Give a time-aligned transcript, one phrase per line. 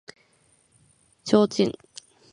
[1.23, 1.71] 提灯